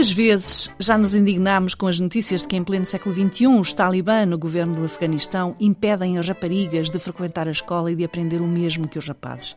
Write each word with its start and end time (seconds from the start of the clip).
Quantas 0.00 0.12
vezes 0.12 0.70
já 0.78 0.96
nos 0.96 1.14
indignámos 1.14 1.74
com 1.74 1.86
as 1.86 2.00
notícias 2.00 2.40
de 2.40 2.48
que, 2.48 2.56
em 2.56 2.64
pleno 2.64 2.86
século 2.86 3.14
XXI, 3.14 3.48
os 3.48 3.74
talibã 3.74 4.24
no 4.24 4.38
governo 4.38 4.76
do 4.76 4.84
Afeganistão 4.86 5.54
impedem 5.60 6.16
as 6.16 6.26
raparigas 6.26 6.88
de 6.88 6.98
frequentar 6.98 7.46
a 7.46 7.50
escola 7.50 7.92
e 7.92 7.94
de 7.94 8.02
aprender 8.02 8.40
o 8.40 8.46
mesmo 8.46 8.88
que 8.88 8.98
os 8.98 9.06
rapazes? 9.06 9.54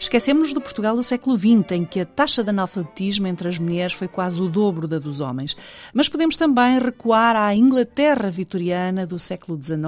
Esquecemos 0.00 0.52
do 0.52 0.60
Portugal 0.60 0.96
do 0.96 1.02
século 1.04 1.36
XX, 1.36 1.70
em 1.70 1.84
que 1.84 2.00
a 2.00 2.04
taxa 2.04 2.42
de 2.42 2.50
analfabetismo 2.50 3.28
entre 3.28 3.48
as 3.48 3.56
mulheres 3.56 3.92
foi 3.92 4.08
quase 4.08 4.42
o 4.42 4.48
dobro 4.48 4.88
da 4.88 4.98
dos 4.98 5.20
homens. 5.20 5.56
Mas 5.92 6.08
podemos 6.08 6.36
também 6.36 6.80
recuar 6.80 7.36
à 7.36 7.54
Inglaterra 7.54 8.32
vitoriana 8.32 9.06
do 9.06 9.16
século 9.16 9.56
XIX. 9.62 9.80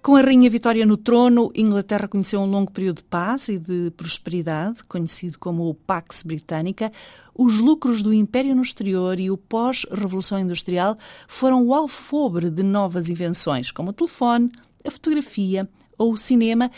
Com 0.00 0.16
a 0.16 0.22
Rainha 0.22 0.48
Vitória 0.48 0.86
no 0.86 0.96
trono, 0.96 1.52
Inglaterra 1.54 2.08
conheceu 2.08 2.40
um 2.40 2.46
longo 2.46 2.72
período 2.72 2.96
de 2.96 3.04
paz 3.04 3.50
e 3.50 3.58
de 3.58 3.92
prosperidade, 3.98 4.82
conhecido 4.84 5.38
como 5.38 5.68
o 5.68 5.74
Pax 5.74 6.22
Britânica. 6.22 6.90
Os 7.38 7.60
lucros 7.60 8.02
do 8.02 8.14
Império 8.14 8.54
no 8.54 8.62
exterior 8.62 9.20
e 9.20 9.30
o 9.30 9.36
pós-revolução 9.36 10.38
industrial 10.38 10.96
foram 11.28 11.66
o 11.66 11.74
alfobre 11.74 12.48
de 12.48 12.62
novas 12.62 13.10
invenções, 13.10 13.70
como 13.70 13.90
o 13.90 13.92
telefone, 13.92 14.50
a 14.82 14.90
fotografia 14.90 15.68
ou 15.98 16.12
o 16.12 16.16
cinema, 16.16 16.70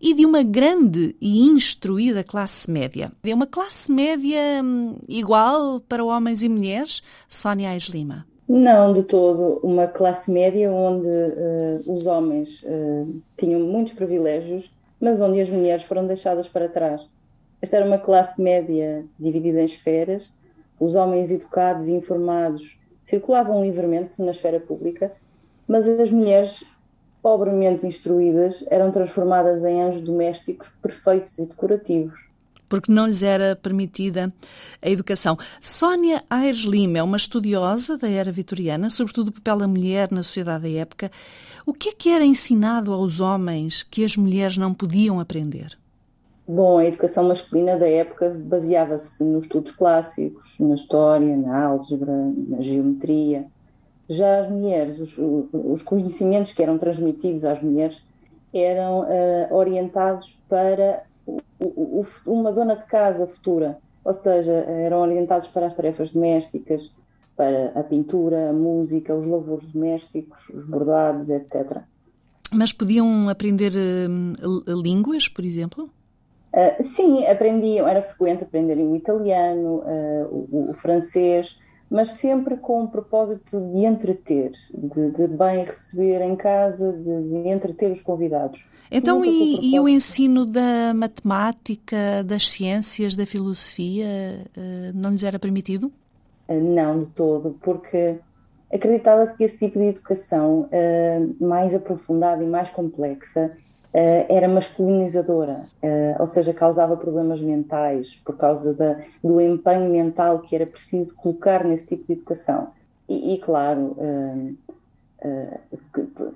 e 0.00 0.14
de 0.14 0.24
uma 0.24 0.42
grande 0.42 1.14
e 1.20 1.40
instruída 1.40 2.24
classe 2.24 2.70
média. 2.70 3.12
É 3.24 3.34
uma 3.34 3.46
classe 3.46 3.92
média 3.92 4.62
hum, 4.62 4.96
igual 5.08 5.80
para 5.80 6.04
homens 6.04 6.42
e 6.42 6.48
mulheres? 6.48 7.02
Sónia 7.28 7.70
Ais 7.70 7.84
Lima. 7.84 8.26
Não, 8.48 8.92
de 8.92 9.02
todo. 9.02 9.60
Uma 9.62 9.86
classe 9.86 10.30
média 10.30 10.70
onde 10.70 11.06
uh, 11.06 11.92
os 11.92 12.06
homens 12.06 12.62
uh, 12.62 13.22
tinham 13.36 13.60
muitos 13.60 13.92
privilégios, 13.92 14.70
mas 15.00 15.20
onde 15.20 15.40
as 15.40 15.50
mulheres 15.50 15.82
foram 15.82 16.06
deixadas 16.06 16.48
para 16.48 16.68
trás. 16.68 17.02
Esta 17.60 17.76
era 17.76 17.86
uma 17.86 17.98
classe 17.98 18.40
média 18.40 19.04
dividida 19.18 19.60
em 19.60 19.64
esferas. 19.64 20.32
Os 20.78 20.94
homens 20.94 21.30
educados 21.30 21.88
e 21.88 21.92
informados 21.92 22.78
circulavam 23.04 23.62
livremente 23.62 24.20
na 24.20 24.32
esfera 24.32 24.60
pública, 24.60 25.12
mas 25.66 25.88
as 25.88 26.10
mulheres 26.10 26.64
pobremente 27.22 27.86
instruídas 27.86 28.64
eram 28.70 28.90
transformadas 28.90 29.64
em 29.64 29.82
anjos 29.82 30.00
domésticos 30.02 30.68
perfeitos 30.82 31.38
e 31.38 31.46
decorativos. 31.46 32.26
Porque 32.68 32.90
não 32.90 33.06
lhes 33.06 33.22
era 33.22 33.56
permitida 33.56 34.32
a 34.82 34.90
educação. 34.90 35.38
Sónia 35.60 36.22
Aires 36.28 36.58
Lima 36.58 36.98
é 36.98 37.02
uma 37.02 37.16
estudiosa 37.16 37.96
da 37.96 38.08
era 38.08 38.32
vitoriana, 38.32 38.90
sobretudo 38.90 39.28
o 39.28 39.32
papel 39.32 39.58
da 39.58 39.68
mulher 39.68 40.10
na 40.10 40.22
sociedade 40.22 40.64
da 40.64 40.80
época. 40.80 41.10
O 41.64 41.72
que 41.72 41.90
é 41.90 41.92
que 41.92 42.10
era 42.10 42.24
ensinado 42.24 42.92
aos 42.92 43.20
homens 43.20 43.84
que 43.84 44.04
as 44.04 44.16
mulheres 44.16 44.56
não 44.56 44.74
podiam 44.74 45.20
aprender? 45.20 45.78
Bom, 46.48 46.78
a 46.78 46.84
educação 46.84 47.24
masculina 47.24 47.76
da 47.76 47.88
época 47.88 48.30
baseava-se 48.30 49.24
nos 49.24 49.44
estudos 49.44 49.72
clássicos, 49.72 50.56
na 50.60 50.76
história, 50.76 51.36
na 51.36 51.64
álgebra, 51.64 52.12
na 52.48 52.62
geometria. 52.62 53.46
Já 54.08 54.42
as 54.42 54.48
mulheres, 54.48 55.00
os, 55.00 55.18
os 55.52 55.82
conhecimentos 55.82 56.52
que 56.52 56.62
eram 56.62 56.78
transmitidos 56.78 57.44
às 57.44 57.60
mulheres 57.60 58.00
eram 58.54 59.00
uh, 59.00 59.54
orientados 59.54 60.38
para 60.48 61.02
o, 61.26 61.40
o, 61.58 62.06
uma 62.26 62.52
dona 62.52 62.76
de 62.76 62.84
casa 62.84 63.26
futura, 63.26 63.78
ou 64.04 64.14
seja, 64.14 64.52
eram 64.52 65.00
orientados 65.00 65.48
para 65.48 65.66
as 65.66 65.74
tarefas 65.74 66.12
domésticas, 66.12 66.94
para 67.36 67.72
a 67.74 67.82
pintura, 67.82 68.50
a 68.50 68.52
música, 68.52 69.12
os 69.16 69.26
louvores 69.26 69.66
domésticos, 69.66 70.48
os 70.50 70.64
bordados, 70.64 71.28
etc. 71.28 71.82
Mas 72.52 72.72
podiam 72.72 73.28
aprender 73.28 73.72
uh, 73.72 74.80
línguas, 74.80 75.28
por 75.28 75.44
exemplo? 75.44 75.90
Uh, 76.56 76.82
sim, 76.86 77.26
aprendiam, 77.26 77.86
era 77.86 78.00
frequente 78.00 78.42
aprenderem 78.42 78.90
o 78.90 78.96
italiano, 78.96 79.82
uh, 79.84 80.48
o, 80.50 80.70
o, 80.70 80.74
francês, 80.74 81.58
mas 81.90 82.12
sempre 82.12 82.56
com 82.56 82.84
o 82.84 82.88
propósito 82.88 83.60
de 83.60 83.84
entreter, 83.84 84.52
de, 84.72 85.10
de 85.10 85.28
bem 85.28 85.66
receber 85.66 86.22
em 86.22 86.34
casa, 86.34 86.94
de, 86.94 87.42
de 87.42 87.48
entreter 87.50 87.92
os 87.92 88.00
convidados. 88.00 88.64
Então, 88.90 89.22
e, 89.22 89.74
e, 89.74 89.78
o 89.78 89.86
ensino 89.86 90.46
da 90.46 90.94
matemática, 90.94 92.24
das 92.24 92.48
ciências, 92.48 93.14
da 93.14 93.26
filosofia, 93.26 94.46
uh, 94.56 94.92
não 94.94 95.10
lhes 95.10 95.24
era 95.24 95.38
permitido? 95.38 95.92
não, 96.48 97.00
de 97.00 97.08
todo, 97.08 97.58
porque 97.60 98.18
acreditava-se 98.72 99.36
que 99.36 99.42
esse 99.42 99.58
tipo 99.58 99.80
de 99.80 99.86
educação 99.86 100.68
mais 101.40 101.74
aprofundada 101.74 102.40
e 102.44 102.46
mais 102.46 102.70
complexa 102.70 103.50
era 104.28 104.46
masculinizadora, 104.46 105.64
uh, 105.82 106.20
ou 106.20 106.26
seja, 106.26 106.52
causava 106.52 106.96
problemas 106.96 107.40
mentais 107.40 108.14
por 108.24 108.36
causa 108.36 108.74
da, 108.74 109.00
do 109.24 109.40
empenho 109.40 109.90
mental 109.90 110.40
que 110.40 110.54
era 110.54 110.66
preciso 110.66 111.14
colocar 111.14 111.64
nesse 111.64 111.86
tipo 111.86 112.06
de 112.06 112.12
educação. 112.12 112.68
E, 113.08 113.34
e 113.34 113.38
claro, 113.38 113.96
uh, 113.98 114.54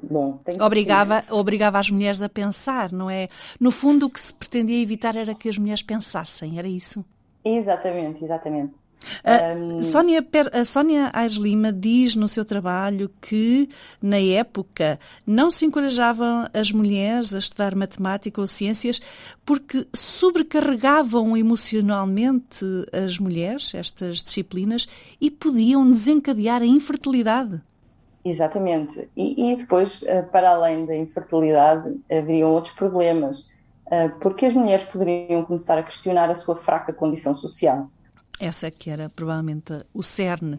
bom, 0.03 0.41
obrigava, 0.60 1.22
obrigava 1.31 1.78
as 1.78 1.91
mulheres 1.91 2.22
a 2.22 2.28
pensar, 2.28 2.91
não 2.93 3.10
é? 3.10 3.28
No 3.60 3.71
fundo, 3.71 4.06
o 4.06 4.10
que 4.10 4.21
se 4.21 4.32
pretendia 4.32 4.82
evitar 4.82 5.15
era 5.15 5.34
que 5.34 5.48
as 5.48 5.59
mulheres 5.59 5.82
pensassem, 5.82 6.59
era 6.59 6.66
isso? 6.66 7.04
Exatamente, 7.44 8.25
exatamente. 8.25 8.79
A 9.24 9.54
um... 9.54 9.82
Sónia, 9.82 10.24
a 10.52 10.64
Sónia 10.64 11.10
Aires 11.12 11.34
Lima 11.34 11.72
diz 11.72 12.14
no 12.14 12.28
seu 12.28 12.44
trabalho 12.44 13.10
que, 13.20 13.68
na 14.00 14.18
época, 14.18 14.98
não 15.26 15.50
se 15.50 15.64
encorajavam 15.64 16.46
as 16.52 16.70
mulheres 16.72 17.34
a 17.34 17.38
estudar 17.38 17.74
matemática 17.74 18.40
ou 18.40 18.46
ciências 18.46 19.00
porque 19.44 19.86
sobrecarregavam 19.94 21.36
emocionalmente 21.36 22.64
as 22.92 23.18
mulheres, 23.18 23.74
estas 23.74 24.22
disciplinas, 24.22 24.86
e 25.20 25.30
podiam 25.30 25.88
desencadear 25.90 26.62
a 26.62 26.66
infertilidade. 26.66 27.60
Exatamente. 28.24 29.08
E, 29.16 29.52
e 29.52 29.56
depois, 29.56 30.02
eh, 30.02 30.22
para 30.22 30.50
além 30.50 30.84
da 30.84 30.94
infertilidade, 30.94 31.98
haveriam 32.10 32.50
outros 32.50 32.74
problemas, 32.74 33.48
eh, 33.90 34.08
porque 34.20 34.44
as 34.44 34.52
mulheres 34.52 34.84
poderiam 34.84 35.42
começar 35.42 35.78
a 35.78 35.82
questionar 35.82 36.28
a 36.30 36.34
sua 36.34 36.54
fraca 36.54 36.92
condição 36.92 37.34
social 37.34 37.90
essa 38.40 38.70
que 38.70 38.90
era 38.90 39.08
provavelmente 39.08 39.84
o 39.92 40.02
cerne 40.02 40.58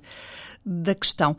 da 0.66 0.94
questão. 0.96 1.36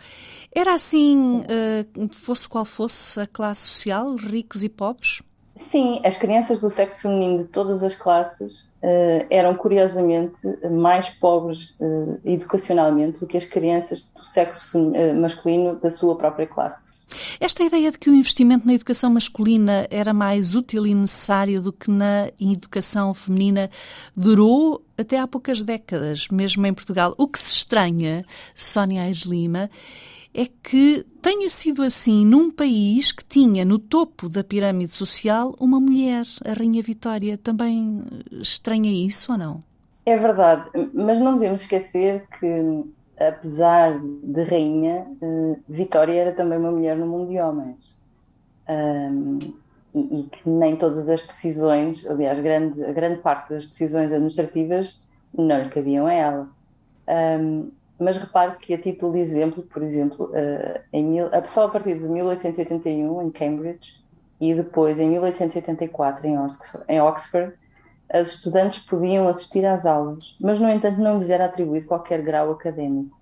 Era 0.55 0.75
assim, 0.75 1.45
eh, 1.49 1.87
fosse 2.11 2.49
qual 2.49 2.65
fosse 2.65 3.21
a 3.21 3.27
classe 3.27 3.61
social, 3.61 4.15
ricos 4.17 4.65
e 4.65 4.69
pobres? 4.69 5.23
Sim, 5.55 6.01
as 6.05 6.17
crianças 6.17 6.61
do 6.61 6.71
sexo 6.71 7.03
feminino 7.03 7.39
de 7.39 7.45
todas 7.45 7.83
as 7.83 7.95
classes 7.95 8.73
uh, 8.83 9.27
eram 9.29 9.55
curiosamente 9.55 10.41
mais 10.71 11.11
pobres 11.11 11.77
uh, 11.79 12.19
educacionalmente 12.25 13.21
do 13.21 13.27
que 13.27 13.37
as 13.37 13.45
crianças 13.45 14.03
do 14.03 14.27
sexo 14.27 14.93
masculino 15.15 15.77
da 15.77 15.91
sua 15.91 16.17
própria 16.17 16.47
classe. 16.47 16.92
Esta 17.41 17.63
ideia 17.63 17.91
de 17.91 17.99
que 17.99 18.11
o 18.11 18.15
investimento 18.15 18.67
na 18.67 18.75
educação 18.75 19.11
masculina 19.11 19.87
era 19.91 20.13
mais 20.13 20.55
útil 20.55 20.87
e 20.87 20.95
necessário 20.95 21.61
do 21.61 21.73
que 21.73 21.91
na 21.91 22.31
educação 22.41 23.13
feminina 23.15 23.71
durou 24.17 24.85
até 24.97 25.19
há 25.19 25.27
poucas 25.27 25.63
décadas, 25.63 26.29
mesmo 26.29 26.67
em 26.67 26.75
Portugal. 26.75 27.15
O 27.19 27.27
que 27.27 27.39
se 27.39 27.55
estranha, 27.57 28.25
Sónia 28.55 29.03
Aires 29.03 29.23
Lima, 29.23 29.71
é 30.35 30.47
que 30.63 31.05
tenha 31.21 31.49
sido 31.51 31.83
assim 31.83 32.25
num 32.25 32.51
país 32.51 33.13
que 33.13 33.25
tinha 33.25 33.65
no 33.65 33.79
topo 33.79 34.29
da 34.29 34.43
pirâmide 34.43 34.93
social 34.93 35.55
uma 35.61 35.79
mulher, 35.79 36.25
a 36.45 36.53
Rainha 36.55 36.83
Vitória. 36.83 37.37
Também 37.37 38.03
estranha 38.41 38.91
isso 38.91 39.33
ou 39.33 39.39
não? 39.39 39.61
É 40.05 40.17
verdade, 40.17 40.69
mas 40.93 41.21
não 41.21 41.35
devemos 41.35 41.61
esquecer 41.61 42.27
que 42.41 42.85
apesar 43.29 43.99
de 44.01 44.43
rainha, 44.45 45.07
uh, 45.21 45.59
Vitória 45.69 46.15
era 46.15 46.33
também 46.33 46.59
uma 46.59 46.71
mulher 46.71 46.97
no 46.97 47.07
mundo 47.07 47.31
de 47.31 47.39
homens. 47.39 47.79
Um, 48.69 49.39
e, 49.95 50.21
e, 50.21 50.23
que 50.25 50.49
nem 50.49 50.77
todas 50.77 51.09
as 51.09 51.27
decisões, 51.27 52.07
aliás, 52.07 52.41
grande, 52.41 52.83
a 52.85 52.93
grande 52.93 53.21
parte 53.21 53.51
das 53.51 53.69
decisões 53.69 54.11
administrativas 54.13 55.05
não 55.37 55.63
lhe 55.63 55.69
cabiam 55.69 56.07
a 56.07 56.13
ela. 56.13 56.49
Um, 57.39 57.71
mas 57.99 58.17
repare 58.17 58.57
que, 58.57 58.73
a 58.75 58.79
título 58.79 59.13
de 59.13 59.19
exemplo, 59.19 59.63
por 59.63 59.83
exemplo, 59.83 60.31
uh, 60.31 60.81
em 60.93 61.05
mil, 61.05 61.29
só 61.47 61.67
a 61.67 61.69
partir 61.69 61.99
de 61.99 62.09
1881, 62.09 63.23
em 63.23 63.31
Cambridge, 63.31 64.03
e 64.41 64.55
depois 64.55 64.99
em 64.99 65.09
1884, 65.09 66.27
em 66.27 66.39
Oxford, 66.39 66.85
em 66.89 67.01
Oxford 67.01 67.55
as 68.13 68.35
estudantes 68.35 68.79
podiam 68.79 69.27
assistir 69.27 69.65
às 69.65 69.87
aulas, 69.87 70.37
mas, 70.39 70.61
no 70.61 70.69
entanto, 70.69 71.01
não 71.01 71.19
lhes 71.19 71.31
era 71.31 71.47
atribuído 71.47 71.87
qualquer 71.87 72.21
grau 72.21 72.53
académico. 72.53 73.19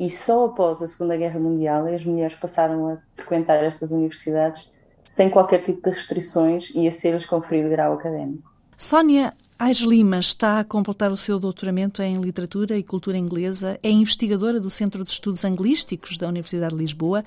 E 0.00 0.10
só 0.10 0.46
após 0.46 0.80
a 0.82 0.88
Segunda 0.88 1.16
Guerra 1.16 1.38
Mundial 1.38 1.86
as 1.86 2.04
mulheres 2.04 2.34
passaram 2.34 2.88
a 2.88 2.98
frequentar 3.12 3.62
estas 3.62 3.90
universidades 3.90 4.72
sem 5.04 5.28
qualquer 5.28 5.62
tipo 5.62 5.82
de 5.82 5.94
restrições 5.94 6.72
e 6.74 6.88
a 6.88 6.92
ser-lhes 6.92 7.26
conferido 7.26 7.68
grau 7.68 7.92
académico. 7.92 8.50
Sónia 8.76 9.34
Ais 9.56 9.78
Lima 9.78 10.18
está 10.18 10.58
a 10.58 10.64
completar 10.64 11.12
o 11.12 11.16
seu 11.16 11.38
doutoramento 11.38 12.02
em 12.02 12.16
Literatura 12.16 12.76
e 12.76 12.82
Cultura 12.82 13.16
Inglesa, 13.16 13.78
é 13.82 13.90
investigadora 13.90 14.58
do 14.58 14.68
Centro 14.68 15.04
de 15.04 15.10
Estudos 15.10 15.44
Anglísticos 15.44 16.18
da 16.18 16.26
Universidade 16.26 16.74
de 16.74 16.80
Lisboa. 16.80 17.22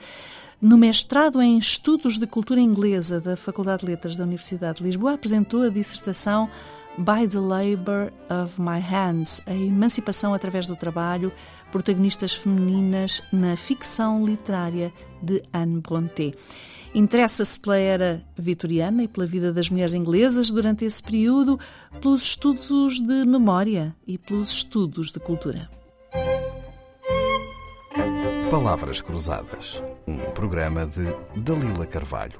No 0.59 0.77
mestrado 0.77 1.41
em 1.41 1.57
Estudos 1.57 2.17
de 2.17 2.27
Cultura 2.27 2.59
Inglesa 2.59 3.21
da 3.21 3.37
Faculdade 3.37 3.85
de 3.85 3.91
Letras 3.91 4.17
da 4.17 4.23
Universidade 4.23 4.79
de 4.79 4.83
Lisboa, 4.83 5.13
apresentou 5.13 5.61
a 5.61 5.69
dissertação 5.69 6.49
By 6.97 7.27
the 7.27 7.39
Labor 7.39 8.11
of 8.29 8.59
My 8.59 8.79
Hands, 8.79 9.41
a 9.45 9.53
emancipação 9.53 10.33
através 10.33 10.65
do 10.65 10.75
trabalho, 10.75 11.31
protagonistas 11.71 12.33
femininas 12.33 13.21
na 13.31 13.55
ficção 13.55 14.25
literária 14.25 14.91
de 15.21 15.43
Anne 15.53 15.79
Brontë. 15.79 16.33
Interessa-se 16.95 17.59
pela 17.59 17.77
era 17.77 18.25
vitoriana 18.35 19.03
e 19.03 19.07
pela 19.07 19.27
vida 19.27 19.53
das 19.53 19.69
mulheres 19.69 19.93
inglesas 19.93 20.49
durante 20.49 20.85
esse 20.85 21.03
período, 21.03 21.59
pelos 22.01 22.23
estudos 22.23 22.99
de 22.99 23.25
memória 23.25 23.95
e 24.07 24.17
pelos 24.17 24.49
estudos 24.49 25.11
de 25.11 25.19
cultura. 25.19 25.69
Palavras 28.49 29.01
Cruzadas, 29.01 29.83
um 30.07 30.17
programa 30.31 30.87
de 30.87 31.05
Dalila 31.35 31.85
Carvalho. 31.85 32.39